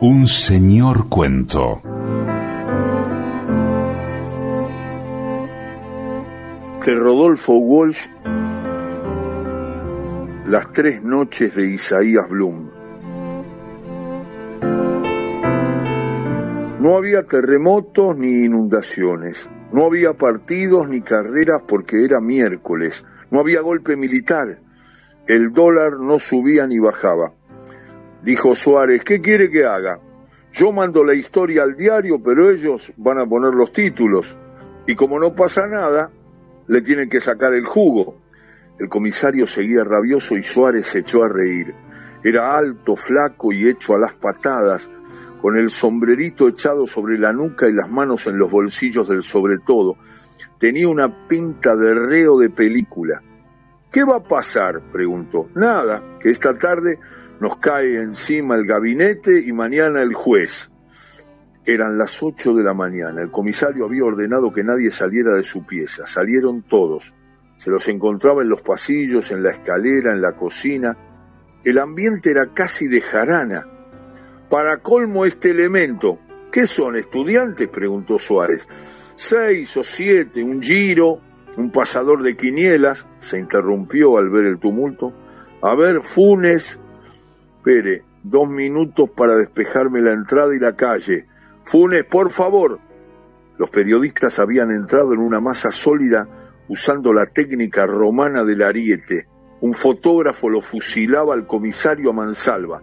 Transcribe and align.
Un 0.00 0.26
señor 0.26 1.08
cuento. 1.08 1.80
De 6.84 6.94
Rodolfo 6.94 7.54
Walsh, 7.54 8.08
Las 10.44 10.70
tres 10.72 11.02
noches 11.02 11.54
de 11.56 11.70
Isaías 11.70 12.28
Bloom. 12.28 12.70
No 16.78 16.96
había 16.98 17.22
terremotos 17.22 18.18
ni 18.18 18.44
inundaciones, 18.44 19.48
no 19.72 19.86
había 19.86 20.12
partidos 20.12 20.90
ni 20.90 21.00
carreras 21.00 21.62
porque 21.66 22.04
era 22.04 22.20
miércoles, 22.20 23.06
no 23.30 23.40
había 23.40 23.62
golpe 23.62 23.96
militar, 23.96 24.60
el 25.26 25.52
dólar 25.52 25.92
no 25.98 26.18
subía 26.18 26.66
ni 26.66 26.78
bajaba. 26.78 27.32
Dijo 28.26 28.56
Suárez, 28.56 29.04
¿qué 29.04 29.20
quiere 29.20 29.48
que 29.52 29.64
haga? 29.64 30.00
Yo 30.52 30.72
mando 30.72 31.04
la 31.04 31.14
historia 31.14 31.62
al 31.62 31.76
diario, 31.76 32.20
pero 32.20 32.50
ellos 32.50 32.92
van 32.96 33.18
a 33.18 33.24
poner 33.24 33.54
los 33.54 33.72
títulos. 33.72 34.36
Y 34.84 34.96
como 34.96 35.20
no 35.20 35.32
pasa 35.32 35.68
nada, 35.68 36.10
le 36.66 36.80
tienen 36.80 37.08
que 37.08 37.20
sacar 37.20 37.54
el 37.54 37.64
jugo. 37.64 38.18
El 38.80 38.88
comisario 38.88 39.46
seguía 39.46 39.84
rabioso 39.84 40.36
y 40.36 40.42
Suárez 40.42 40.86
se 40.86 40.98
echó 40.98 41.22
a 41.22 41.28
reír. 41.28 41.72
Era 42.24 42.58
alto, 42.58 42.96
flaco 42.96 43.52
y 43.52 43.68
hecho 43.68 43.94
a 43.94 43.98
las 44.00 44.14
patadas, 44.14 44.90
con 45.40 45.56
el 45.56 45.70
sombrerito 45.70 46.48
echado 46.48 46.88
sobre 46.88 47.18
la 47.18 47.32
nuca 47.32 47.68
y 47.68 47.74
las 47.74 47.92
manos 47.92 48.26
en 48.26 48.38
los 48.38 48.50
bolsillos 48.50 49.08
del 49.08 49.22
sobre 49.22 49.58
todo. 49.58 49.98
Tenía 50.58 50.88
una 50.88 51.28
pinta 51.28 51.76
de 51.76 51.94
reo 51.94 52.38
de 52.40 52.50
película. 52.50 53.22
¿Qué 53.96 54.04
va 54.04 54.16
a 54.16 54.22
pasar? 54.22 54.82
preguntó. 54.92 55.48
Nada, 55.54 56.18
que 56.20 56.28
esta 56.28 56.52
tarde 56.52 56.98
nos 57.40 57.56
cae 57.56 57.96
encima 57.96 58.54
el 58.54 58.66
gabinete 58.66 59.42
y 59.46 59.54
mañana 59.54 60.02
el 60.02 60.12
juez. 60.12 60.70
Eran 61.64 61.96
las 61.96 62.22
ocho 62.22 62.52
de 62.52 62.62
la 62.62 62.74
mañana. 62.74 63.22
El 63.22 63.30
comisario 63.30 63.86
había 63.86 64.04
ordenado 64.04 64.52
que 64.52 64.64
nadie 64.64 64.90
saliera 64.90 65.32
de 65.32 65.42
su 65.42 65.64
pieza. 65.64 66.06
Salieron 66.06 66.62
todos. 66.62 67.14
Se 67.56 67.70
los 67.70 67.88
encontraba 67.88 68.42
en 68.42 68.50
los 68.50 68.60
pasillos, 68.60 69.32
en 69.32 69.42
la 69.42 69.52
escalera, 69.52 70.12
en 70.12 70.20
la 70.20 70.36
cocina. 70.36 70.94
El 71.64 71.78
ambiente 71.78 72.32
era 72.32 72.52
casi 72.52 72.88
de 72.88 73.00
jarana. 73.00 73.66
Para 74.50 74.82
colmo 74.82 75.24
este 75.24 75.52
elemento. 75.52 76.20
¿Qué 76.52 76.66
son, 76.66 76.96
estudiantes? 76.96 77.68
preguntó 77.68 78.18
Suárez. 78.18 78.68
Seis 79.14 79.74
o 79.78 79.82
siete, 79.82 80.44
un 80.44 80.60
giro, 80.60 81.22
un 81.56 81.70
pasador 81.70 82.22
de 82.22 82.36
quinielas 82.36 83.08
se 83.18 83.38
interrumpió 83.38 84.18
al 84.18 84.30
ver 84.30 84.46
el 84.46 84.58
tumulto. 84.58 85.14
A 85.62 85.74
ver, 85.74 86.02
Funes. 86.02 86.80
Espere, 87.56 88.04
dos 88.22 88.48
minutos 88.48 89.10
para 89.10 89.36
despejarme 89.36 90.00
la 90.02 90.12
entrada 90.12 90.54
y 90.54 90.58
la 90.58 90.76
calle. 90.76 91.26
Funes, 91.64 92.04
por 92.04 92.30
favor. 92.30 92.78
Los 93.58 93.70
periodistas 93.70 94.38
habían 94.38 94.70
entrado 94.70 95.14
en 95.14 95.20
una 95.20 95.40
masa 95.40 95.70
sólida 95.70 96.28
usando 96.68 97.14
la 97.14 97.26
técnica 97.26 97.86
romana 97.86 98.44
del 98.44 98.62
ariete. 98.62 99.28
Un 99.60 99.72
fotógrafo 99.72 100.50
lo 100.50 100.60
fusilaba 100.60 101.32
al 101.32 101.46
comisario 101.46 102.12
mansalva. 102.12 102.82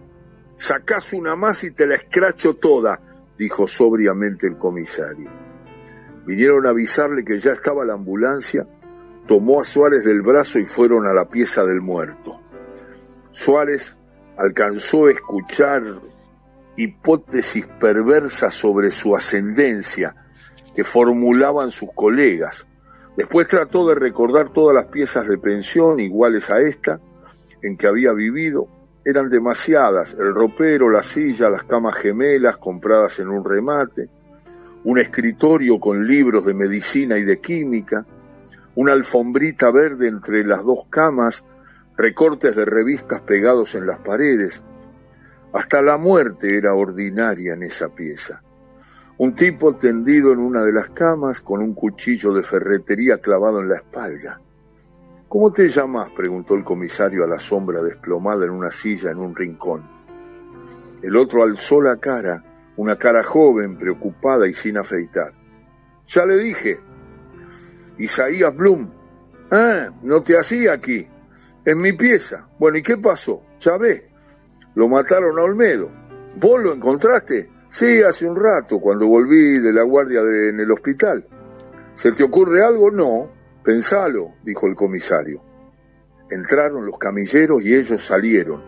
Sacás 0.56 1.12
una 1.12 1.36
más 1.36 1.62
y 1.62 1.70
te 1.70 1.86
la 1.86 1.94
escracho 1.94 2.54
toda, 2.54 3.00
dijo 3.38 3.68
sobriamente 3.68 4.48
el 4.48 4.58
comisario. 4.58 5.43
Vinieron 6.26 6.66
a 6.66 6.70
avisarle 6.70 7.24
que 7.24 7.38
ya 7.38 7.52
estaba 7.52 7.84
la 7.84 7.94
ambulancia, 7.94 8.66
tomó 9.26 9.60
a 9.60 9.64
Suárez 9.64 10.04
del 10.04 10.22
brazo 10.22 10.58
y 10.58 10.64
fueron 10.64 11.06
a 11.06 11.12
la 11.12 11.28
pieza 11.28 11.64
del 11.64 11.80
muerto. 11.80 12.40
Suárez 13.30 13.98
alcanzó 14.36 15.06
a 15.06 15.10
escuchar 15.10 15.82
hipótesis 16.76 17.66
perversas 17.78 18.54
sobre 18.54 18.90
su 18.90 19.14
ascendencia 19.14 20.16
que 20.74 20.84
formulaban 20.84 21.70
sus 21.70 21.90
colegas. 21.94 22.66
Después 23.16 23.46
trató 23.46 23.86
de 23.88 23.94
recordar 23.94 24.52
todas 24.52 24.74
las 24.74 24.86
piezas 24.86 25.28
de 25.28 25.38
pensión 25.38 26.00
iguales 26.00 26.50
a 26.50 26.60
esta 26.60 27.00
en 27.62 27.76
que 27.76 27.86
había 27.86 28.12
vivido. 28.12 28.68
Eran 29.04 29.28
demasiadas, 29.28 30.14
el 30.14 30.34
ropero, 30.34 30.90
la 30.90 31.02
silla, 31.02 31.48
las 31.48 31.64
camas 31.64 31.96
gemelas 31.98 32.56
compradas 32.56 33.18
en 33.20 33.28
un 33.28 33.44
remate, 33.44 34.10
un 34.84 34.98
escritorio 34.98 35.80
con 35.80 36.06
libros 36.06 36.44
de 36.44 36.54
medicina 36.54 37.16
y 37.16 37.24
de 37.24 37.40
química, 37.40 38.06
una 38.74 38.92
alfombrita 38.92 39.70
verde 39.70 40.08
entre 40.08 40.44
las 40.44 40.62
dos 40.62 40.86
camas, 40.90 41.46
recortes 41.96 42.54
de 42.54 42.66
revistas 42.66 43.22
pegados 43.22 43.74
en 43.74 43.86
las 43.86 44.00
paredes. 44.00 44.62
Hasta 45.52 45.80
la 45.80 45.96
muerte 45.96 46.58
era 46.58 46.74
ordinaria 46.74 47.54
en 47.54 47.62
esa 47.62 47.88
pieza. 47.88 48.42
Un 49.16 49.34
tipo 49.34 49.74
tendido 49.76 50.32
en 50.32 50.40
una 50.40 50.62
de 50.62 50.72
las 50.72 50.90
camas 50.90 51.40
con 51.40 51.62
un 51.62 51.72
cuchillo 51.72 52.32
de 52.32 52.42
ferretería 52.42 53.18
clavado 53.18 53.60
en 53.60 53.68
la 53.68 53.76
espalda. 53.76 54.40
¿Cómo 55.28 55.52
te 55.52 55.68
llamas? 55.68 56.10
preguntó 56.14 56.56
el 56.56 56.64
comisario 56.64 57.24
a 57.24 57.28
la 57.28 57.38
sombra 57.38 57.80
desplomada 57.80 58.44
en 58.44 58.50
una 58.50 58.70
silla 58.70 59.10
en 59.10 59.18
un 59.18 59.34
rincón. 59.34 59.88
El 61.02 61.16
otro 61.16 61.42
alzó 61.42 61.80
la 61.80 61.96
cara 61.96 62.53
una 62.76 62.96
cara 62.96 63.22
joven, 63.22 63.78
preocupada 63.78 64.48
y 64.48 64.54
sin 64.54 64.76
afeitar. 64.76 65.32
Ya 66.06 66.24
le 66.24 66.36
dije, 66.36 66.80
Isaías 67.98 68.54
Bloom. 68.54 68.92
Ah, 69.50 69.90
no 70.02 70.22
te 70.22 70.38
hacía 70.38 70.72
aquí. 70.72 71.08
En 71.64 71.80
mi 71.80 71.92
pieza. 71.92 72.48
Bueno, 72.58 72.78
¿y 72.78 72.82
qué 72.82 72.98
pasó? 72.98 73.42
Ya 73.60 73.76
ve. 73.76 74.10
Lo 74.74 74.88
mataron 74.88 75.38
a 75.38 75.42
Olmedo. 75.42 75.90
¿Vos 76.36 76.62
lo 76.62 76.72
encontraste? 76.72 77.50
Sí, 77.68 78.02
hace 78.02 78.28
un 78.28 78.36
rato, 78.36 78.80
cuando 78.80 79.06
volví 79.06 79.58
de 79.58 79.72
la 79.72 79.82
guardia 79.82 80.20
en 80.20 80.60
el 80.60 80.70
hospital. 80.70 81.26
¿Se 81.94 82.12
te 82.12 82.24
ocurre 82.24 82.62
algo? 82.62 82.90
No. 82.90 83.32
Pensalo, 83.62 84.34
dijo 84.42 84.66
el 84.66 84.74
comisario. 84.74 85.42
Entraron 86.30 86.84
los 86.84 86.98
camilleros 86.98 87.64
y 87.64 87.74
ellos 87.74 88.04
salieron. 88.04 88.62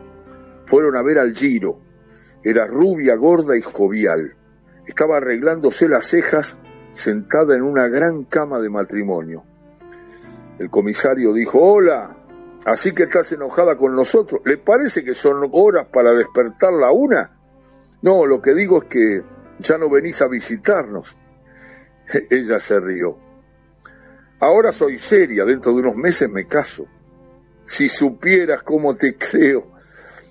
Fueron 0.64 0.96
a 0.96 1.02
ver 1.02 1.18
al 1.18 1.34
Giro, 1.34 1.80
era 2.42 2.66
rubia, 2.66 3.14
gorda 3.16 3.56
y 3.56 3.62
jovial. 3.62 4.36
Estaba 4.86 5.16
arreglándose 5.16 5.88
las 5.88 6.04
cejas 6.04 6.58
sentada 6.92 7.54
en 7.54 7.62
una 7.62 7.88
gran 7.88 8.24
cama 8.24 8.58
de 8.58 8.70
matrimonio. 8.70 9.44
El 10.58 10.70
comisario 10.70 11.32
dijo, 11.32 11.60
hola, 11.60 12.16
así 12.64 12.92
que 12.92 13.04
estás 13.04 13.32
enojada 13.32 13.76
con 13.76 13.94
nosotros. 13.94 14.40
¿Le 14.44 14.56
parece 14.56 15.04
que 15.04 15.14
son 15.14 15.48
horas 15.52 15.86
para 15.92 16.12
despertar 16.12 16.72
la 16.72 16.92
una? 16.92 17.38
No, 18.02 18.26
lo 18.26 18.40
que 18.40 18.54
digo 18.54 18.82
es 18.82 18.88
que 18.88 19.22
ya 19.58 19.78
no 19.78 19.90
venís 19.90 20.22
a 20.22 20.28
visitarnos. 20.28 21.16
Ella 22.30 22.60
se 22.60 22.80
rió. 22.80 23.18
Ahora 24.38 24.70
soy 24.72 24.98
seria, 24.98 25.44
dentro 25.44 25.72
de 25.72 25.80
unos 25.80 25.96
meses 25.96 26.30
me 26.30 26.46
caso. 26.46 26.86
Si 27.64 27.88
supieras 27.88 28.62
cómo 28.62 28.94
te 28.96 29.16
creo, 29.18 29.72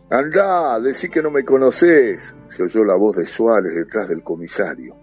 Andá, 0.09 0.79
decí 0.79 1.09
que 1.09 1.23
no 1.23 1.31
me 1.31 1.43
conoces, 1.43 2.35
se 2.45 2.61
oyó 2.61 2.83
la 2.83 2.95
voz 2.95 3.15
de 3.15 3.25
Suárez 3.25 3.73
detrás 3.73 4.07
del 4.07 4.21
comisario. 4.21 4.95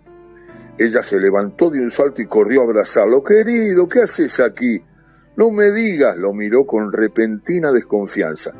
Ella 0.78 1.02
se 1.02 1.18
levantó 1.18 1.70
de 1.70 1.80
un 1.80 1.90
salto 1.90 2.22
y 2.22 2.26
corrió 2.26 2.60
a 2.60 2.64
abrazarlo. 2.64 3.22
Querido, 3.24 3.88
¿qué 3.88 4.02
haces 4.02 4.38
aquí? 4.38 4.80
No 5.36 5.50
me 5.50 5.72
digas, 5.72 6.16
lo 6.18 6.32
miró 6.32 6.64
con 6.64 6.92
repentina 6.92 7.72
desconfianza. 7.72 8.52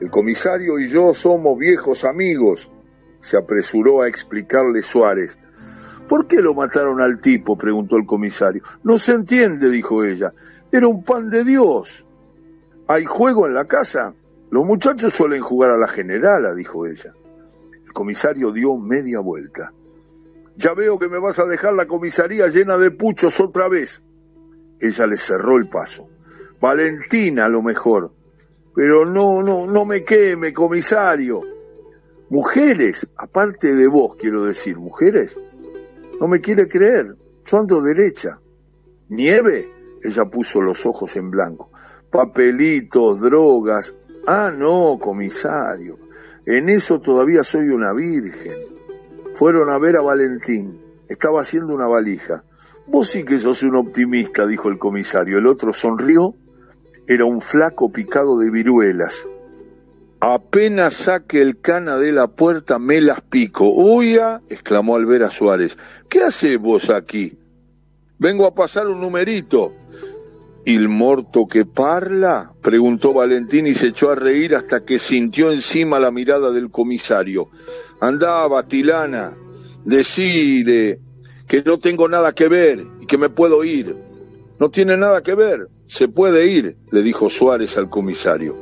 El 0.00 0.08
comisario 0.08 0.78
y 0.78 0.88
yo 0.88 1.12
somos 1.12 1.58
viejos 1.58 2.04
amigos, 2.04 2.72
se 3.20 3.36
apresuró 3.36 4.00
a 4.00 4.08
explicarle 4.08 4.80
Suárez. 4.80 5.38
¿Por 6.08 6.26
qué 6.26 6.40
lo 6.40 6.54
mataron 6.54 7.02
al 7.02 7.20
tipo? 7.20 7.58
preguntó 7.58 7.96
el 7.96 8.06
comisario. 8.06 8.62
No 8.82 8.96
se 8.96 9.12
entiende, 9.12 9.68
dijo 9.68 10.04
ella. 10.04 10.32
Era 10.72 10.88
un 10.88 11.04
pan 11.04 11.28
de 11.28 11.44
Dios. 11.44 12.06
¿Hay 12.88 13.04
juego 13.04 13.46
en 13.46 13.54
la 13.54 13.66
casa? 13.66 14.14
Los 14.50 14.64
muchachos 14.64 15.12
suelen 15.12 15.40
jugar 15.40 15.70
a 15.70 15.76
la 15.76 15.88
generala, 15.88 16.54
dijo 16.54 16.86
ella. 16.86 17.12
El 17.84 17.92
comisario 17.92 18.52
dio 18.52 18.76
media 18.78 19.20
vuelta. 19.20 19.72
Ya 20.56 20.72
veo 20.74 20.98
que 20.98 21.08
me 21.08 21.18
vas 21.18 21.38
a 21.38 21.44
dejar 21.44 21.74
la 21.74 21.86
comisaría 21.86 22.48
llena 22.48 22.78
de 22.78 22.90
puchos 22.90 23.40
otra 23.40 23.68
vez. 23.68 24.02
Ella 24.80 25.06
le 25.06 25.18
cerró 25.18 25.56
el 25.56 25.68
paso. 25.68 26.08
Valentina, 26.60 27.46
a 27.46 27.48
lo 27.48 27.62
mejor. 27.62 28.12
Pero 28.74 29.04
no, 29.04 29.42
no, 29.42 29.66
no 29.66 29.84
me 29.84 30.04
queme, 30.04 30.52
comisario. 30.52 31.42
Mujeres, 32.28 33.08
aparte 33.16 33.74
de 33.74 33.86
vos, 33.86 34.16
quiero 34.16 34.44
decir, 34.44 34.78
mujeres. 34.78 35.38
No 36.20 36.28
me 36.28 36.40
quiere 36.40 36.66
creer. 36.66 37.16
Yo 37.44 37.58
ando 37.58 37.82
derecha. 37.82 38.40
¿Nieve? 39.08 39.72
Ella 40.02 40.24
puso 40.24 40.60
los 40.60 40.86
ojos 40.86 41.16
en 41.16 41.30
blanco. 41.30 41.70
Papelitos, 42.10 43.20
drogas, 43.20 43.96
Ah, 44.26 44.50
no, 44.52 44.98
comisario. 45.00 45.98
En 46.46 46.68
eso 46.68 47.00
todavía 47.00 47.44
soy 47.44 47.68
una 47.68 47.92
virgen. 47.92 48.54
Fueron 49.34 49.70
a 49.70 49.78
ver 49.78 49.96
a 49.96 50.02
Valentín. 50.02 50.80
Estaba 51.08 51.42
haciendo 51.42 51.72
una 51.72 51.86
valija. 51.86 52.42
Vos 52.88 53.08
sí 53.08 53.24
que 53.24 53.38
sos 53.38 53.62
un 53.62 53.76
optimista, 53.76 54.46
dijo 54.46 54.68
el 54.68 54.78
comisario. 54.78 55.38
El 55.38 55.46
otro 55.46 55.72
sonrió. 55.72 56.34
Era 57.06 57.24
un 57.24 57.40
flaco 57.40 57.92
picado 57.92 58.36
de 58.38 58.50
viruelas. 58.50 59.28
Apenas 60.18 60.94
saque 60.94 61.40
el 61.40 61.60
cana 61.60 61.96
de 61.96 62.10
la 62.10 62.26
puerta, 62.26 62.80
me 62.80 63.00
las 63.00 63.20
pico. 63.20 63.70
¡Uya! 63.70 64.42
exclamó 64.48 64.96
al 64.96 65.06
ver 65.06 65.22
a 65.22 65.30
Suárez. 65.30 65.76
¿Qué 66.08 66.22
haces 66.22 66.58
vos 66.58 66.90
aquí? 66.90 67.38
Vengo 68.18 68.46
a 68.46 68.54
pasar 68.54 68.88
un 68.88 69.00
numerito. 69.00 69.72
¿Il 70.66 70.88
morto 70.88 71.46
que 71.46 71.64
parla? 71.64 72.52
preguntó 72.60 73.12
Valentín 73.12 73.68
y 73.68 73.74
se 73.74 73.86
echó 73.86 74.10
a 74.10 74.16
reír 74.16 74.56
hasta 74.56 74.84
que 74.84 74.98
sintió 74.98 75.52
encima 75.52 76.00
la 76.00 76.10
mirada 76.10 76.50
del 76.50 76.72
comisario. 76.72 77.50
Andá, 78.00 78.48
Batilana, 78.48 79.36
decide 79.84 81.00
que 81.46 81.62
no 81.62 81.78
tengo 81.78 82.08
nada 82.08 82.32
que 82.32 82.48
ver 82.48 82.84
y 83.00 83.06
que 83.06 83.16
me 83.16 83.28
puedo 83.28 83.62
ir. 83.62 83.96
No 84.58 84.68
tiene 84.68 84.96
nada 84.96 85.22
que 85.22 85.36
ver, 85.36 85.68
se 85.86 86.08
puede 86.08 86.48
ir, 86.48 86.76
le 86.90 87.02
dijo 87.04 87.30
Suárez 87.30 87.78
al 87.78 87.88
comisario. 87.88 88.60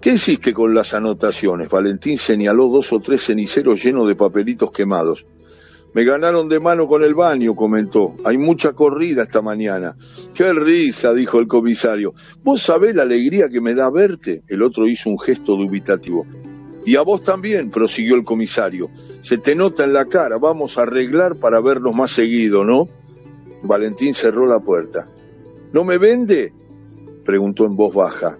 ¿Qué 0.00 0.10
hiciste 0.12 0.52
con 0.52 0.76
las 0.76 0.94
anotaciones? 0.94 1.68
Valentín 1.68 2.18
señaló 2.18 2.68
dos 2.68 2.92
o 2.92 3.00
tres 3.00 3.20
ceniceros 3.26 3.82
llenos 3.82 4.06
de 4.06 4.14
papelitos 4.14 4.70
quemados. 4.70 5.26
Me 5.94 6.04
ganaron 6.04 6.48
de 6.48 6.58
mano 6.58 6.88
con 6.88 7.02
el 7.04 7.14
baño, 7.14 7.54
comentó. 7.54 8.16
Hay 8.24 8.38
mucha 8.38 8.72
corrida 8.72 9.22
esta 9.22 9.42
mañana. 9.42 9.94
Qué 10.32 10.52
risa, 10.54 11.12
dijo 11.12 11.38
el 11.38 11.46
comisario. 11.46 12.14
Vos 12.42 12.62
sabés 12.62 12.94
la 12.94 13.02
alegría 13.02 13.50
que 13.50 13.60
me 13.60 13.74
da 13.74 13.90
verte. 13.90 14.42
El 14.48 14.62
otro 14.62 14.88
hizo 14.88 15.10
un 15.10 15.18
gesto 15.18 15.54
dubitativo. 15.54 16.26
Y 16.86 16.96
a 16.96 17.02
vos 17.02 17.22
también, 17.22 17.70
prosiguió 17.70 18.14
el 18.14 18.24
comisario. 18.24 18.90
Se 19.20 19.36
te 19.36 19.54
nota 19.54 19.84
en 19.84 19.92
la 19.92 20.06
cara. 20.06 20.38
Vamos 20.38 20.78
a 20.78 20.82
arreglar 20.82 21.36
para 21.36 21.60
vernos 21.60 21.94
más 21.94 22.10
seguido, 22.10 22.64
¿no? 22.64 22.88
Valentín 23.62 24.14
cerró 24.14 24.46
la 24.46 24.60
puerta. 24.60 25.10
¿No 25.72 25.84
me 25.84 25.98
vende? 25.98 26.54
preguntó 27.24 27.66
en 27.66 27.76
voz 27.76 27.94
baja. 27.94 28.38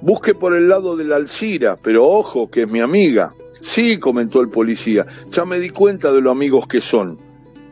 Busque 0.00 0.34
por 0.34 0.54
el 0.54 0.68
lado 0.68 0.96
de 0.96 1.04
la 1.04 1.16
Alcira, 1.16 1.76
pero 1.82 2.06
ojo, 2.06 2.50
que 2.50 2.62
es 2.62 2.70
mi 2.70 2.80
amiga. 2.80 3.34
Sí, 3.50 3.98
comentó 3.98 4.40
el 4.40 4.48
policía, 4.48 5.04
ya 5.30 5.44
me 5.44 5.58
di 5.58 5.70
cuenta 5.70 6.12
de 6.12 6.20
lo 6.20 6.30
amigos 6.30 6.66
que 6.68 6.80
son. 6.80 7.18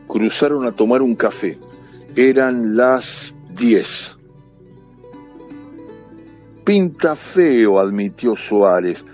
Cruzaron 0.07 0.65
a 0.65 0.73
tomar 0.73 1.01
un 1.01 1.15
café. 1.15 1.57
Eran 2.15 2.75
las 2.75 3.37
diez. 3.53 4.17
Pinta 6.65 7.15
feo, 7.15 7.79
admitió 7.79 8.35
Suárez. 8.35 9.05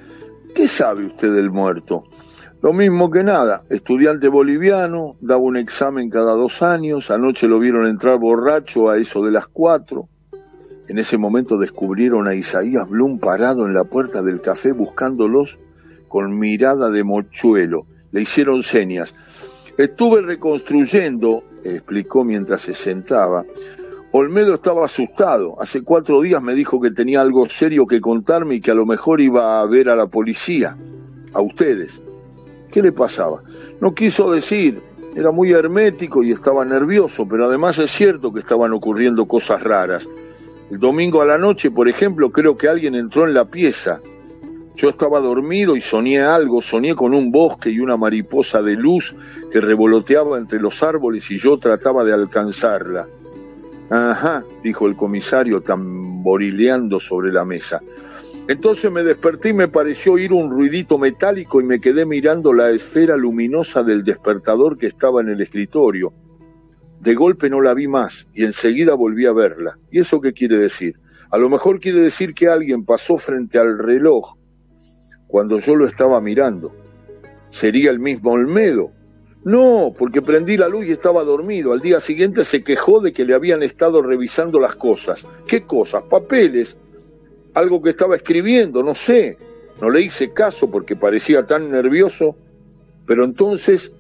¿Qué 0.56 0.68
sabe 0.68 1.06
usted 1.06 1.36
del 1.36 1.52
muerto? 1.52 2.04
Lo 2.64 2.74
mismo 2.74 3.12
que 3.12 3.24
nada, 3.24 3.64
estudiante 3.70 4.30
boliviano, 4.30 5.18
daba 5.20 5.42
un 5.42 5.58
examen 5.58 6.10
cada 6.10 6.32
dos 6.32 6.64
años, 6.64 7.12
anoche 7.12 7.48
lo 7.48 7.60
vieron 7.60 7.86
entrar 7.86 8.18
borracho 8.18 8.90
a 8.90 8.98
eso 8.98 9.22
de 9.22 9.32
las 9.32 9.48
cuatro. 9.48 10.08
En 10.88 10.98
ese 10.98 11.18
momento 11.18 11.58
descubrieron 11.58 12.28
a 12.28 12.36
Isaías 12.36 12.90
Blum 12.90 13.18
parado 13.18 13.66
en 13.66 13.74
la 13.74 13.86
puerta 13.86 14.22
del 14.22 14.42
café 14.42 14.74
buscándolos 14.74 15.60
con 16.10 16.38
mirada 16.38 16.90
de 16.90 17.04
mochuelo. 17.04 17.88
Le 18.12 18.22
hicieron 18.22 18.64
señas. 18.64 19.16
Estuve 19.78 20.22
reconstruyendo, 20.22 21.44
explicó 21.64 22.24
mientras 22.24 22.62
se 22.62 22.74
sentaba. 22.74 23.46
Olmedo 24.12 24.56
estaba 24.56 24.86
asustado. 24.86 25.60
Hace 25.60 25.82
cuatro 25.82 26.22
días 26.22 26.42
me 26.44 26.54
dijo 26.54 26.80
que 26.80 26.92
tenía 26.92 27.22
algo 27.22 27.48
serio 27.48 27.88
que 27.88 28.02
contarme 28.02 28.56
y 28.56 28.62
que 28.62 28.72
a 28.72 28.76
lo 28.76 28.86
mejor 28.86 29.22
iba 29.22 29.62
a 29.62 29.66
ver 29.66 29.90
a 29.90 29.96
la 29.96 30.06
policía, 30.08 30.78
a 31.34 31.42
ustedes. 31.42 32.04
¿Qué 32.70 32.82
le 32.82 32.92
pasaba? 32.92 33.42
No 33.80 33.96
quiso 33.96 34.30
decir, 34.32 34.84
era 35.16 35.32
muy 35.32 35.52
hermético 35.52 36.24
y 36.24 36.32
estaba 36.32 36.66
nervioso, 36.66 37.28
pero 37.28 37.46
además 37.46 37.80
es 37.80 37.90
cierto 37.90 38.34
que 38.34 38.42
estaban 38.42 38.74
ocurriendo 38.74 39.28
cosas 39.28 39.64
raras. 39.64 40.08
El 40.74 40.80
domingo 40.80 41.22
a 41.22 41.26
la 41.26 41.38
noche, 41.38 41.72
por 41.72 41.88
ejemplo, 41.88 42.32
creo 42.32 42.58
que 42.58 42.68
alguien 42.68 42.96
entró 42.96 43.26
en 43.26 43.34
la 43.34 43.46
pieza 43.46 44.02
yo 44.76 44.90
estaba 44.90 45.20
dormido 45.20 45.76
y 45.76 45.82
soñé 45.82 46.22
algo, 46.22 46.62
soñé 46.62 46.96
con 46.96 47.14
un 47.14 47.32
bosque 47.32 47.70
y 47.70 47.80
una 47.80 47.96
mariposa 47.96 48.62
de 48.62 48.76
luz 48.76 49.16
que 49.52 49.62
revoloteaba 49.62 50.38
entre 50.38 50.60
los 50.60 50.82
árboles 50.82 51.30
y 51.30 51.38
yo 51.38 51.58
trataba 51.58 52.04
de 52.04 52.14
alcanzarla. 52.14 53.08
Ajá, 53.92 54.44
dijo 54.64 54.88
el 54.88 54.96
comisario 54.96 55.62
tamborileando 55.62 57.00
sobre 57.00 57.32
la 57.32 57.46
mesa. 57.46 57.82
Entonces 58.48 58.92
me 58.92 59.04
desperté 59.04 59.50
y 59.50 59.54
me 59.54 59.68
pareció 59.68 60.14
oír 60.14 60.34
un 60.34 60.50
ruidito 60.50 60.98
metálico 60.98 61.62
y 61.62 61.66
me 61.66 61.80
quedé 61.80 62.06
mirando 62.06 62.52
la 62.52 62.72
esfera 62.72 63.16
luminosa 63.16 63.84
del 63.84 64.04
despertador 64.04 64.78
que 64.78 64.88
estaba 64.88 65.22
en 65.22 65.30
el 65.30 65.42
escritorio. 65.42 66.14
De 67.04 67.16
golpe 67.16 67.50
no 67.50 67.60
la 67.60 67.74
vi 67.74 67.90
más 67.90 68.30
y 68.34 68.46
enseguida 68.46 68.94
volví 68.94 69.26
a 69.26 69.34
verla. 69.34 69.78
¿Y 69.92 70.00
eso 70.00 70.22
qué 70.22 70.32
quiere 70.32 70.58
decir? 70.58 70.94
A 71.32 71.38
lo 71.38 71.50
mejor 71.50 71.82
quiere 71.82 72.00
decir 72.00 72.34
que 72.34 72.48
alguien 72.48 72.86
pasó 72.86 73.18
frente 73.18 73.60
al 73.60 73.78
reloj 73.78 74.38
cuando 75.28 75.60
yo 75.60 75.76
lo 75.76 75.86
estaba 75.86 76.22
mirando. 76.22 76.74
¿Sería 77.50 77.92
el 77.92 78.00
mismo 78.00 78.32
Olmedo? 78.32 78.94
No, 79.44 79.94
porque 79.98 80.22
prendí 80.22 80.56
la 80.56 80.70
luz 80.70 80.86
y 80.86 80.92
estaba 80.92 81.26
dormido. 81.26 81.74
Al 81.74 81.82
día 81.82 82.00
siguiente 82.00 82.46
se 82.46 82.64
quejó 82.64 83.02
de 83.02 83.12
que 83.12 83.26
le 83.26 83.34
habían 83.34 83.64
estado 83.64 84.02
revisando 84.02 84.58
las 84.58 84.78
cosas. 84.78 85.28
¿Qué 85.46 85.66
cosas? 85.66 86.04
Papeles. 86.04 86.78
Algo 87.54 87.82
que 87.82 87.90
estaba 87.90 88.16
escribiendo, 88.16 88.82
no 88.82 88.96
sé. 88.96 89.38
No 89.82 89.90
le 89.90 90.00
hice 90.00 90.32
caso 90.32 90.72
porque 90.72 90.96
parecía 90.96 91.46
tan 91.46 91.70
nervioso. 91.70 92.38
Pero 93.06 93.26
entonces 93.26 93.92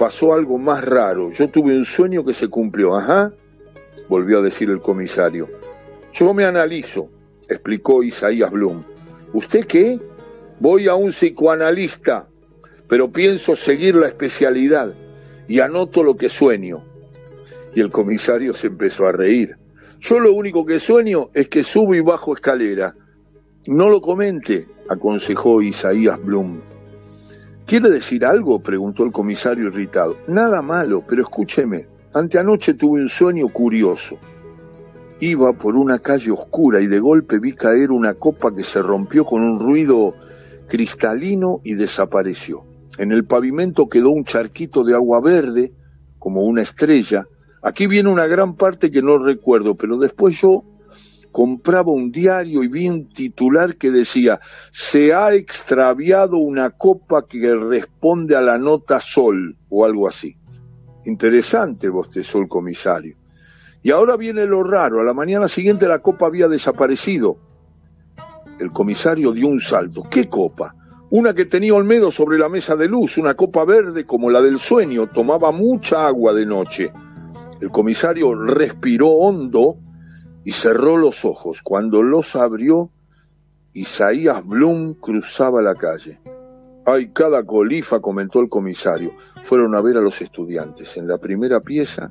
pasó 0.00 0.32
algo 0.32 0.56
más 0.56 0.82
raro. 0.82 1.30
Yo 1.30 1.50
tuve 1.50 1.76
un 1.76 1.84
sueño 1.84 2.24
que 2.24 2.32
se 2.32 2.48
cumplió. 2.48 2.96
Ajá, 2.96 3.34
volvió 4.08 4.38
a 4.38 4.42
decir 4.42 4.70
el 4.70 4.80
comisario. 4.80 5.46
Yo 6.14 6.32
me 6.32 6.46
analizo, 6.46 7.10
explicó 7.50 8.02
Isaías 8.02 8.50
Blum. 8.50 8.82
¿Usted 9.34 9.66
qué? 9.66 10.00
Voy 10.58 10.88
a 10.88 10.94
un 10.94 11.10
psicoanalista, 11.10 12.30
pero 12.88 13.12
pienso 13.12 13.54
seguir 13.54 13.94
la 13.94 14.06
especialidad 14.06 14.94
y 15.46 15.60
anoto 15.60 16.02
lo 16.02 16.16
que 16.16 16.30
sueño. 16.30 16.82
Y 17.74 17.80
el 17.80 17.90
comisario 17.90 18.54
se 18.54 18.68
empezó 18.68 19.06
a 19.06 19.12
reír. 19.12 19.58
Yo 20.00 20.18
lo 20.18 20.32
único 20.32 20.64
que 20.64 20.80
sueño 20.80 21.28
es 21.34 21.48
que 21.48 21.62
subo 21.62 21.94
y 21.94 22.00
bajo 22.00 22.32
escalera. 22.32 22.96
No 23.66 23.90
lo 23.90 24.00
comente, 24.00 24.66
aconsejó 24.88 25.60
Isaías 25.60 26.18
Blum. 26.24 26.62
¿Quiere 27.70 27.88
decir 27.88 28.24
algo? 28.24 28.58
preguntó 28.58 29.04
el 29.04 29.12
comisario 29.12 29.68
irritado. 29.68 30.16
Nada 30.26 30.60
malo, 30.60 31.04
pero 31.06 31.22
escúcheme. 31.22 31.86
Anteanoche 32.12 32.74
tuve 32.74 33.00
un 33.00 33.08
sueño 33.08 33.46
curioso. 33.46 34.18
Iba 35.20 35.52
por 35.52 35.76
una 35.76 36.00
calle 36.00 36.32
oscura 36.32 36.80
y 36.80 36.88
de 36.88 36.98
golpe 36.98 37.38
vi 37.38 37.52
caer 37.52 37.92
una 37.92 38.14
copa 38.14 38.52
que 38.52 38.64
se 38.64 38.82
rompió 38.82 39.24
con 39.24 39.44
un 39.44 39.60
ruido 39.60 40.16
cristalino 40.68 41.60
y 41.62 41.74
desapareció. 41.74 42.66
En 42.98 43.12
el 43.12 43.24
pavimento 43.24 43.88
quedó 43.88 44.10
un 44.10 44.24
charquito 44.24 44.82
de 44.82 44.94
agua 44.94 45.20
verde, 45.22 45.72
como 46.18 46.42
una 46.42 46.62
estrella. 46.62 47.28
Aquí 47.62 47.86
viene 47.86 48.08
una 48.08 48.26
gran 48.26 48.56
parte 48.56 48.90
que 48.90 49.00
no 49.00 49.16
recuerdo, 49.16 49.76
pero 49.76 49.96
después 49.96 50.40
yo 50.40 50.64
compraba 51.32 51.92
un 51.92 52.10
diario 52.10 52.62
y 52.62 52.68
vi 52.68 52.88
un 52.88 53.08
titular 53.08 53.76
que 53.76 53.90
decía, 53.90 54.40
se 54.72 55.14
ha 55.14 55.32
extraviado 55.34 56.38
una 56.38 56.70
copa 56.70 57.26
que 57.26 57.54
responde 57.54 58.36
a 58.36 58.40
la 58.40 58.58
nota 58.58 59.00
sol 59.00 59.56
o 59.68 59.84
algo 59.84 60.08
así. 60.08 60.36
Interesante, 61.04 61.88
bostezó 61.88 62.38
el 62.38 62.48
comisario. 62.48 63.16
Y 63.82 63.90
ahora 63.90 64.16
viene 64.16 64.44
lo 64.44 64.62
raro, 64.62 65.00
a 65.00 65.04
la 65.04 65.14
mañana 65.14 65.48
siguiente 65.48 65.88
la 65.88 66.00
copa 66.00 66.26
había 66.26 66.48
desaparecido. 66.48 67.38
El 68.58 68.72
comisario 68.72 69.32
dio 69.32 69.48
un 69.48 69.60
salto. 69.60 70.02
¿Qué 70.10 70.28
copa? 70.28 70.74
Una 71.10 71.34
que 71.34 71.46
tenía 71.46 71.74
Olmedo 71.74 72.10
sobre 72.10 72.38
la 72.38 72.48
mesa 72.48 72.76
de 72.76 72.86
luz, 72.86 73.16
una 73.16 73.34
copa 73.34 73.64
verde 73.64 74.04
como 74.04 74.30
la 74.30 74.42
del 74.42 74.58
sueño, 74.58 75.08
tomaba 75.08 75.50
mucha 75.50 76.06
agua 76.06 76.34
de 76.34 76.44
noche. 76.44 76.92
El 77.60 77.70
comisario 77.70 78.34
respiró 78.34 79.08
hondo 79.08 79.76
y 80.44 80.52
cerró 80.52 80.96
los 80.96 81.24
ojos. 81.24 81.62
Cuando 81.62 82.02
los 82.02 82.36
abrió, 82.36 82.90
Isaías 83.72 84.46
Blum 84.46 84.94
cruzaba 84.94 85.62
la 85.62 85.74
calle. 85.74 86.20
Hay 86.86 87.10
cada 87.12 87.44
colifa, 87.44 88.00
comentó 88.00 88.40
el 88.40 88.48
comisario. 88.48 89.12
Fueron 89.42 89.74
a 89.74 89.82
ver 89.82 89.96
a 89.96 90.00
los 90.00 90.22
estudiantes. 90.22 90.96
En 90.96 91.06
la 91.06 91.18
primera 91.18 91.60
pieza, 91.60 92.10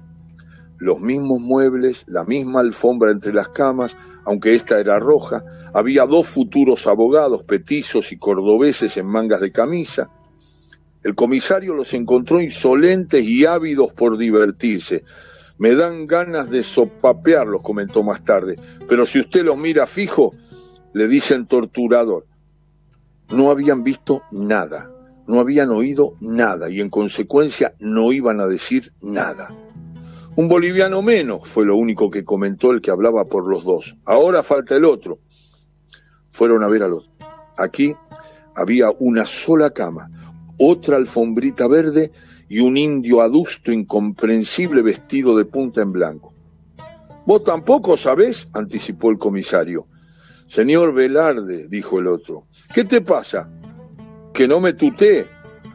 los 0.77 1.01
mismos 1.01 1.41
muebles, 1.41 2.05
la 2.07 2.23
misma 2.23 2.61
alfombra 2.61 3.11
entre 3.11 3.33
las 3.33 3.49
camas, 3.49 3.97
aunque 4.25 4.55
esta 4.55 4.79
era 4.79 4.99
roja, 4.99 5.43
había 5.73 6.05
dos 6.05 6.27
futuros 6.27 6.87
abogados, 6.87 7.43
petizos 7.43 8.11
y 8.11 8.17
cordobeses 8.17 8.95
en 8.97 9.07
mangas 9.07 9.41
de 9.41 9.51
camisa. 9.51 10.09
El 11.03 11.15
comisario 11.15 11.75
los 11.75 11.93
encontró 11.93 12.41
insolentes 12.41 13.23
y 13.23 13.45
ávidos 13.45 13.91
por 13.93 14.17
divertirse. 14.17 15.03
Me 15.59 15.75
dan 15.75 16.07
ganas 16.07 16.49
de 16.49 16.63
sopapearlos, 16.63 17.61
comentó 17.61 18.01
más 18.01 18.23
tarde, 18.23 18.57
pero 18.87 19.05
si 19.05 19.19
usted 19.19 19.43
los 19.43 19.57
mira 19.57 19.85
fijo, 19.85 20.33
le 20.93 21.09
dicen 21.09 21.47
torturador. 21.47 22.25
No 23.29 23.51
habían 23.51 23.83
visto 23.83 24.23
nada, 24.31 24.89
no 25.27 25.41
habían 25.41 25.69
oído 25.69 26.15
nada 26.21 26.69
y 26.69 26.79
en 26.79 26.89
consecuencia 26.89 27.75
no 27.79 28.13
iban 28.13 28.39
a 28.39 28.47
decir 28.47 28.93
nada. 29.01 29.53
Un 30.37 30.47
boliviano 30.47 31.01
menos 31.01 31.49
fue 31.49 31.65
lo 31.65 31.75
único 31.75 32.09
que 32.09 32.23
comentó 32.23 32.71
el 32.71 32.79
que 32.79 32.91
hablaba 32.91 33.25
por 33.25 33.45
los 33.45 33.65
dos. 33.65 33.97
Ahora 34.05 34.43
falta 34.43 34.77
el 34.77 34.85
otro. 34.85 35.19
Fueron 36.31 36.63
a 36.63 36.69
ver 36.69 36.83
al 36.83 36.93
otro. 36.93 37.11
Aquí 37.57 37.93
había 38.55 38.91
una 38.99 39.25
sola 39.25 39.71
cama, 39.71 40.09
otra 40.57 40.95
alfombrita 40.95 41.67
verde 41.67 42.13
y 42.49 42.59
un 42.59 42.75
indio 42.77 43.21
adusto 43.21 43.71
incomprensible 43.71 44.81
vestido 44.81 45.37
de 45.37 45.45
punta 45.45 45.81
en 45.81 45.91
blanco. 45.91 46.33
Vos 47.25 47.43
tampoco 47.43 47.95
sabés, 47.95 48.49
anticipó 48.53 49.11
el 49.11 49.19
comisario. 49.19 49.85
Señor 50.47 50.95
Velarde, 50.95 51.67
dijo 51.67 51.99
el 51.99 52.07
otro, 52.07 52.47
¿qué 52.73 52.83
te 52.83 53.01
pasa? 53.01 53.47
Que 54.33 54.47
no 54.47 54.59
me 54.59 54.73
tuté. 54.73 55.27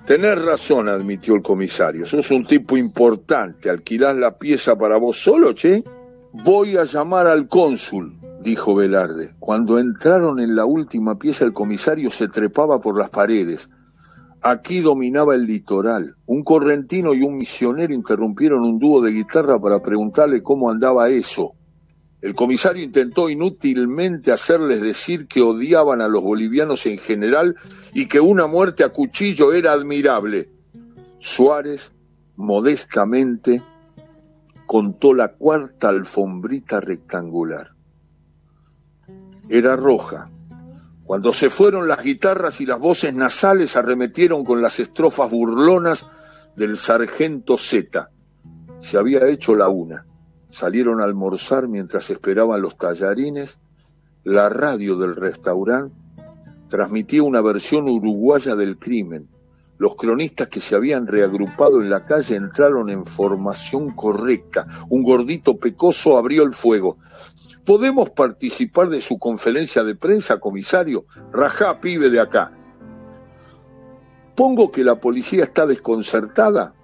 Tenés 0.04 0.42
razón, 0.42 0.88
admitió 0.88 1.36
el 1.36 1.42
comisario. 1.42 2.04
Sos 2.06 2.32
un 2.32 2.44
tipo 2.44 2.76
importante. 2.76 3.70
¿Alquilás 3.70 4.16
la 4.16 4.36
pieza 4.36 4.76
para 4.76 4.96
vos 4.96 5.16
solo, 5.16 5.52
che? 5.52 5.84
Voy 6.32 6.76
a 6.76 6.82
llamar 6.82 7.28
al 7.28 7.46
cónsul, 7.46 8.18
dijo 8.42 8.74
Velarde. 8.74 9.34
Cuando 9.38 9.78
entraron 9.78 10.40
en 10.40 10.56
la 10.56 10.64
última 10.64 11.18
pieza, 11.20 11.44
el 11.44 11.52
comisario 11.52 12.10
se 12.10 12.26
trepaba 12.26 12.80
por 12.80 12.98
las 12.98 13.10
paredes. 13.10 13.70
Aquí 14.46 14.80
dominaba 14.80 15.34
el 15.34 15.46
litoral. 15.46 16.16
Un 16.26 16.44
correntino 16.44 17.14
y 17.14 17.22
un 17.22 17.38
misionero 17.38 17.94
interrumpieron 17.94 18.62
un 18.62 18.78
dúo 18.78 19.00
de 19.00 19.10
guitarra 19.10 19.58
para 19.58 19.80
preguntarle 19.80 20.42
cómo 20.42 20.70
andaba 20.70 21.08
eso. 21.08 21.54
El 22.20 22.34
comisario 22.34 22.84
intentó 22.84 23.30
inútilmente 23.30 24.32
hacerles 24.32 24.82
decir 24.82 25.28
que 25.28 25.40
odiaban 25.40 26.02
a 26.02 26.08
los 26.08 26.22
bolivianos 26.22 26.84
en 26.84 26.98
general 26.98 27.56
y 27.94 28.06
que 28.06 28.20
una 28.20 28.46
muerte 28.46 28.84
a 28.84 28.90
cuchillo 28.90 29.54
era 29.54 29.72
admirable. 29.72 30.50
Suárez, 31.16 31.94
modestamente, 32.36 33.62
contó 34.66 35.14
la 35.14 35.32
cuarta 35.32 35.88
alfombrita 35.88 36.82
rectangular. 36.82 37.68
Era 39.48 39.74
roja, 39.74 40.30
cuando 41.04 41.32
se 41.32 41.50
fueron 41.50 41.86
las 41.86 42.02
guitarras 42.02 42.60
y 42.60 42.66
las 42.66 42.78
voces 42.78 43.14
nasales 43.14 43.76
arremetieron 43.76 44.44
con 44.44 44.62
las 44.62 44.80
estrofas 44.80 45.30
burlonas 45.30 46.06
del 46.56 46.76
sargento 46.76 47.58
Z. 47.58 48.10
Se 48.78 48.96
había 48.96 49.26
hecho 49.28 49.54
la 49.54 49.68
una. 49.68 50.06
Salieron 50.48 51.00
a 51.00 51.04
almorzar 51.04 51.68
mientras 51.68 52.08
esperaban 52.10 52.62
los 52.62 52.78
tallarines. 52.78 53.58
La 54.22 54.48
radio 54.48 54.96
del 54.96 55.14
restaurante 55.16 55.94
transmitía 56.68 57.22
una 57.22 57.42
versión 57.42 57.86
uruguaya 57.88 58.56
del 58.56 58.78
crimen. 58.78 59.28
Los 59.76 59.96
cronistas 59.96 60.48
que 60.48 60.60
se 60.60 60.74
habían 60.74 61.06
reagrupado 61.06 61.82
en 61.82 61.90
la 61.90 62.06
calle 62.06 62.36
entraron 62.36 62.88
en 62.88 63.04
formación 63.04 63.94
correcta. 63.94 64.66
Un 64.88 65.02
gordito 65.02 65.58
pecoso 65.58 66.16
abrió 66.16 66.44
el 66.44 66.52
fuego. 66.52 66.96
¿Podemos 67.64 68.10
participar 68.10 68.90
de 68.90 69.00
su 69.00 69.18
conferencia 69.18 69.82
de 69.84 69.94
prensa, 69.94 70.38
comisario? 70.38 71.06
Rajá, 71.32 71.80
pibe 71.80 72.10
de 72.10 72.20
acá. 72.20 72.52
Pongo 74.36 74.70
que 74.70 74.84
la 74.84 75.00
policía 75.00 75.44
está 75.44 75.66
desconcertada. 75.66 76.74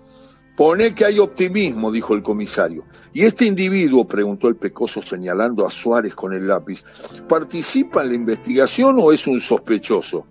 Pone 0.56 0.94
que 0.94 1.04
hay 1.04 1.18
optimismo, 1.18 1.90
dijo 1.90 2.14
el 2.14 2.22
comisario. 2.22 2.84
¿Y 3.12 3.22
este 3.22 3.44
individuo, 3.46 4.06
preguntó 4.06 4.48
el 4.48 4.56
pecoso 4.56 5.02
señalando 5.02 5.66
a 5.66 5.70
Suárez 5.70 6.14
con 6.14 6.32
el 6.32 6.48
lápiz, 6.48 6.84
participa 7.28 8.02
en 8.02 8.08
la 8.08 8.14
investigación 8.14 8.96
o 9.00 9.12
es 9.12 9.26
un 9.26 9.40
sospechoso? 9.40 10.26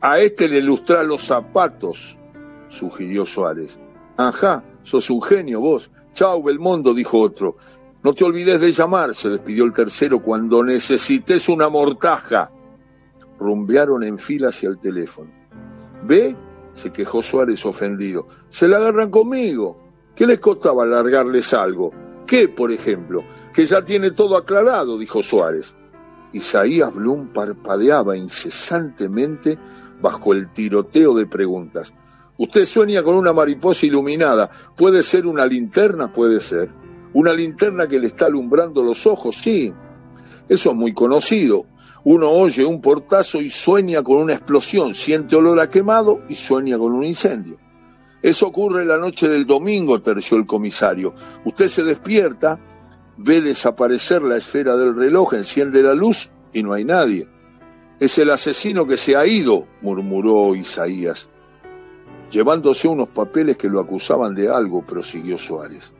A 0.00 0.18
este 0.18 0.48
le 0.48 0.58
ilustra 0.58 1.02
los 1.02 1.22
zapatos, 1.22 2.18
sugirió 2.68 3.24
Suárez. 3.24 3.80
Ajá, 4.16 4.62
sos 4.82 5.08
un 5.08 5.22
genio 5.22 5.60
vos. 5.60 5.90
Chau, 6.12 6.42
Belmondo, 6.42 6.92
dijo 6.94 7.20
otro. 7.20 7.56
No 8.04 8.12
te 8.12 8.22
olvides 8.22 8.60
de 8.60 8.70
llamar, 8.70 9.14
se 9.14 9.30
despidió 9.30 9.64
el 9.64 9.72
tercero, 9.72 10.20
cuando 10.20 10.62
necesites 10.62 11.48
una 11.48 11.70
mortaja. 11.70 12.52
Rumbearon 13.38 14.04
en 14.04 14.18
fila 14.18 14.48
hacia 14.48 14.68
el 14.68 14.78
teléfono. 14.78 15.30
¿Ve? 16.04 16.36
se 16.74 16.92
quejó 16.92 17.22
Suárez 17.22 17.64
ofendido. 17.64 18.26
Se 18.50 18.68
la 18.68 18.76
agarran 18.76 19.10
conmigo. 19.10 19.78
¿Qué 20.14 20.26
les 20.26 20.38
costaba 20.38 20.84
largarles 20.84 21.54
algo? 21.54 21.92
¿Qué, 22.26 22.48
por 22.48 22.72
ejemplo? 22.72 23.24
Que 23.54 23.64
ya 23.64 23.82
tiene 23.82 24.10
todo 24.10 24.36
aclarado, 24.36 24.98
dijo 24.98 25.22
Suárez. 25.22 25.74
Isaías 26.34 26.94
Blum 26.94 27.32
parpadeaba 27.32 28.18
incesantemente 28.18 29.58
bajo 30.02 30.34
el 30.34 30.52
tiroteo 30.52 31.14
de 31.14 31.26
preguntas. 31.26 31.94
Usted 32.36 32.66
sueña 32.66 33.02
con 33.02 33.14
una 33.14 33.32
mariposa 33.32 33.86
iluminada. 33.86 34.50
¿Puede 34.76 35.02
ser 35.02 35.26
una 35.26 35.46
linterna? 35.46 36.12
Puede 36.12 36.40
ser. 36.40 36.83
Una 37.14 37.32
linterna 37.32 37.86
que 37.86 38.00
le 38.00 38.08
está 38.08 38.26
alumbrando 38.26 38.82
los 38.82 39.06
ojos, 39.06 39.36
sí. 39.36 39.72
Eso 40.48 40.70
es 40.70 40.76
muy 40.76 40.92
conocido. 40.92 41.66
Uno 42.04 42.28
oye 42.28 42.64
un 42.64 42.80
portazo 42.80 43.40
y 43.40 43.48
sueña 43.48 44.02
con 44.02 44.18
una 44.18 44.34
explosión, 44.34 44.94
siente 44.94 45.36
olor 45.36 45.58
a 45.58 45.70
quemado 45.70 46.20
y 46.28 46.34
sueña 46.34 46.76
con 46.76 46.92
un 46.92 47.04
incendio. 47.04 47.58
Eso 48.20 48.48
ocurre 48.48 48.84
la 48.84 48.98
noche 48.98 49.28
del 49.28 49.46
domingo, 49.46 50.02
terció 50.02 50.36
el 50.36 50.44
comisario. 50.44 51.14
Usted 51.44 51.68
se 51.68 51.84
despierta, 51.84 52.60
ve 53.16 53.40
desaparecer 53.40 54.22
la 54.22 54.36
esfera 54.36 54.76
del 54.76 54.96
reloj, 54.96 55.34
enciende 55.34 55.82
la 55.82 55.94
luz 55.94 56.30
y 56.52 56.62
no 56.62 56.72
hay 56.72 56.84
nadie. 56.84 57.28
Es 58.00 58.18
el 58.18 58.30
asesino 58.30 58.86
que 58.86 58.96
se 58.96 59.16
ha 59.16 59.24
ido, 59.26 59.68
murmuró 59.80 60.54
Isaías, 60.54 61.30
llevándose 62.30 62.88
unos 62.88 63.08
papeles 63.08 63.56
que 63.56 63.68
lo 63.68 63.78
acusaban 63.78 64.34
de 64.34 64.48
algo, 64.48 64.84
prosiguió 64.84 65.38
Suárez. 65.38 65.94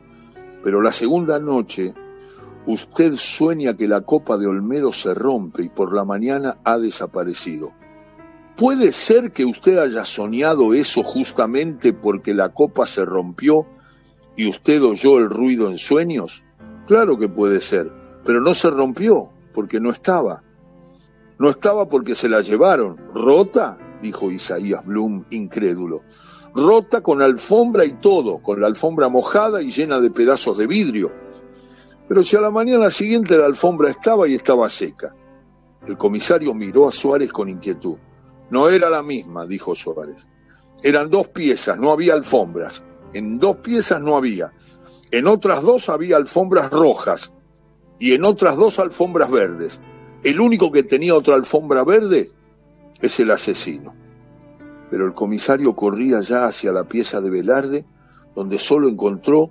Pero 0.64 0.80
la 0.80 0.92
segunda 0.92 1.38
noche, 1.38 1.92
usted 2.66 3.12
sueña 3.16 3.76
que 3.76 3.86
la 3.86 4.00
copa 4.00 4.38
de 4.38 4.46
Olmedo 4.46 4.92
se 4.92 5.12
rompe 5.12 5.62
y 5.62 5.68
por 5.68 5.94
la 5.94 6.04
mañana 6.06 6.56
ha 6.64 6.78
desaparecido. 6.78 7.72
¿Puede 8.56 8.92
ser 8.92 9.30
que 9.30 9.44
usted 9.44 9.76
haya 9.76 10.06
soñado 10.06 10.72
eso 10.72 11.02
justamente 11.02 11.92
porque 11.92 12.32
la 12.32 12.54
copa 12.54 12.86
se 12.86 13.04
rompió 13.04 13.66
y 14.36 14.48
usted 14.48 14.82
oyó 14.82 15.18
el 15.18 15.28
ruido 15.28 15.70
en 15.70 15.76
sueños? 15.76 16.44
Claro 16.86 17.18
que 17.18 17.28
puede 17.28 17.60
ser, 17.60 17.92
pero 18.24 18.40
no 18.40 18.54
se 18.54 18.70
rompió 18.70 19.28
porque 19.52 19.80
no 19.80 19.90
estaba. 19.90 20.42
No 21.38 21.50
estaba 21.50 21.90
porque 21.90 22.14
se 22.14 22.30
la 22.30 22.40
llevaron. 22.40 22.96
¿Rota? 23.14 23.76
dijo 24.00 24.30
Isaías 24.30 24.86
Blum, 24.86 25.24
incrédulo 25.30 26.02
rota 26.54 27.00
con 27.00 27.20
alfombra 27.20 27.84
y 27.84 27.94
todo, 27.94 28.38
con 28.38 28.60
la 28.60 28.68
alfombra 28.68 29.08
mojada 29.08 29.60
y 29.60 29.70
llena 29.70 29.98
de 29.98 30.10
pedazos 30.10 30.56
de 30.56 30.66
vidrio. 30.66 31.12
Pero 32.08 32.22
si 32.22 32.36
a 32.36 32.40
la 32.40 32.50
mañana 32.50 32.90
siguiente 32.90 33.36
la 33.36 33.46
alfombra 33.46 33.90
estaba 33.90 34.28
y 34.28 34.34
estaba 34.34 34.68
seca. 34.68 35.14
El 35.86 35.98
comisario 35.98 36.54
miró 36.54 36.88
a 36.88 36.92
Suárez 36.92 37.30
con 37.32 37.48
inquietud. 37.48 37.98
No 38.50 38.68
era 38.68 38.88
la 38.88 39.02
misma, 39.02 39.46
dijo 39.46 39.74
Suárez. 39.74 40.28
Eran 40.82 41.10
dos 41.10 41.28
piezas, 41.28 41.78
no 41.78 41.90
había 41.90 42.14
alfombras. 42.14 42.84
En 43.12 43.38
dos 43.38 43.56
piezas 43.56 44.00
no 44.00 44.16
había. 44.16 44.52
En 45.10 45.26
otras 45.26 45.62
dos 45.62 45.88
había 45.88 46.16
alfombras 46.16 46.70
rojas 46.70 47.32
y 47.98 48.14
en 48.14 48.24
otras 48.24 48.56
dos 48.56 48.78
alfombras 48.78 49.30
verdes. 49.30 49.80
El 50.22 50.40
único 50.40 50.70
que 50.70 50.82
tenía 50.82 51.14
otra 51.14 51.34
alfombra 51.34 51.84
verde 51.84 52.30
es 53.00 53.20
el 53.20 53.30
asesino 53.30 54.03
pero 54.94 55.06
el 55.06 55.14
comisario 55.14 55.74
corría 55.74 56.20
ya 56.20 56.44
hacia 56.44 56.70
la 56.70 56.84
pieza 56.84 57.20
de 57.20 57.28
Velarde, 57.28 57.84
donde 58.32 58.58
solo 58.58 58.88
encontró 58.88 59.50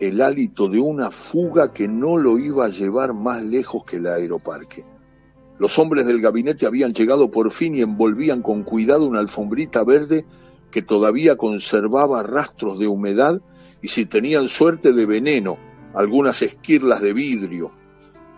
el 0.00 0.20
hálito 0.20 0.66
de 0.66 0.80
una 0.80 1.12
fuga 1.12 1.72
que 1.72 1.86
no 1.86 2.16
lo 2.16 2.40
iba 2.40 2.64
a 2.64 2.70
llevar 2.70 3.14
más 3.14 3.44
lejos 3.44 3.84
que 3.84 3.98
el 3.98 4.08
aeroparque. 4.08 4.84
Los 5.60 5.78
hombres 5.78 6.06
del 6.06 6.20
gabinete 6.20 6.66
habían 6.66 6.92
llegado 6.92 7.30
por 7.30 7.52
fin 7.52 7.76
y 7.76 7.82
envolvían 7.82 8.42
con 8.42 8.64
cuidado 8.64 9.06
una 9.06 9.20
alfombrita 9.20 9.84
verde 9.84 10.26
que 10.72 10.82
todavía 10.82 11.36
conservaba 11.36 12.24
rastros 12.24 12.80
de 12.80 12.88
humedad 12.88 13.40
y 13.80 13.86
si 13.86 14.06
tenían 14.06 14.48
suerte 14.48 14.92
de 14.92 15.06
veneno, 15.06 15.56
algunas 15.94 16.42
esquirlas 16.42 17.00
de 17.00 17.12
vidrio. 17.12 17.70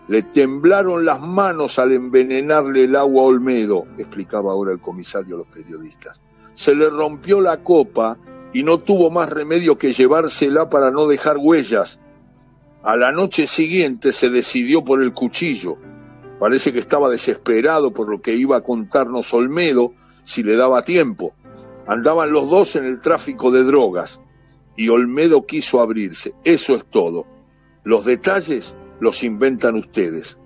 Le 0.07 0.21
temblaron 0.21 1.03
las 1.03 1.19
manos 1.19 1.79
al 1.79 1.93
envenenarle 1.93 2.83
el 2.83 2.95
agua 2.95 3.23
a 3.23 3.25
Olmedo, 3.25 3.87
explicaba 3.97 4.51
ahora 4.51 4.71
el 4.71 4.81
comisario 4.81 5.33
a 5.33 5.37
los 5.39 5.47
periodistas 5.47 6.21
se 6.53 6.75
le 6.75 6.89
rompió 6.89 7.41
la 7.41 7.63
copa 7.63 8.17
y 8.53 8.63
no 8.63 8.77
tuvo 8.77 9.09
más 9.09 9.29
remedio 9.29 9.77
que 9.77 9.93
llevársela 9.93 10.69
para 10.69 10.91
no 10.91 11.07
dejar 11.07 11.37
huellas. 11.39 11.99
A 12.83 12.95
la 12.95 13.11
noche 13.11 13.47
siguiente 13.47 14.11
se 14.11 14.29
decidió 14.29 14.83
por 14.83 15.01
el 15.01 15.13
cuchillo. 15.13 15.77
Parece 16.39 16.73
que 16.73 16.79
estaba 16.79 17.09
desesperado 17.09 17.93
por 17.93 18.09
lo 18.09 18.21
que 18.21 18.35
iba 18.35 18.57
a 18.57 18.61
contarnos 18.61 19.33
Olmedo 19.33 19.93
si 20.23 20.43
le 20.43 20.55
daba 20.55 20.83
tiempo. 20.83 21.33
Andaban 21.87 22.31
los 22.31 22.49
dos 22.49 22.75
en 22.75 22.85
el 22.85 22.99
tráfico 22.99 23.51
de 23.51 23.63
drogas 23.63 24.21
y 24.75 24.89
Olmedo 24.89 25.45
quiso 25.45 25.81
abrirse. 25.81 26.33
Eso 26.43 26.75
es 26.75 26.85
todo. 26.85 27.25
Los 27.83 28.05
detalles 28.05 28.75
los 28.99 29.23
inventan 29.23 29.75
ustedes. 29.75 30.39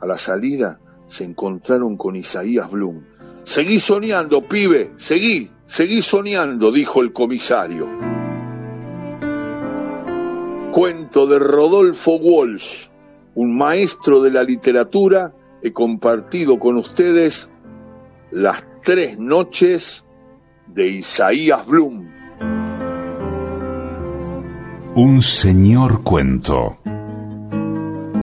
A 0.00 0.06
la 0.06 0.18
salida 0.18 0.80
se 1.06 1.24
encontraron 1.24 1.96
con 1.96 2.16
Isaías 2.16 2.70
Blum. 2.70 3.04
Seguí 3.44 3.78
soñando, 3.80 4.46
pibe, 4.46 4.92
seguí, 4.96 5.50
seguí 5.66 6.02
soñando, 6.02 6.70
dijo 6.70 7.02
el 7.02 7.12
comisario. 7.12 7.88
Cuento 10.70 11.26
de 11.26 11.38
Rodolfo 11.38 12.16
Walsh, 12.16 12.86
un 13.34 13.56
maestro 13.56 14.22
de 14.22 14.30
la 14.30 14.44
literatura, 14.44 15.34
he 15.62 15.72
compartido 15.72 16.58
con 16.58 16.76
ustedes 16.76 17.50
las 18.30 18.64
Tres 18.82 19.18
noches 19.18 20.06
de 20.66 20.88
Isaías 20.88 21.66
Bloom. 21.66 22.08
Un 24.94 25.20
señor 25.20 26.02
cuento. 26.02 26.78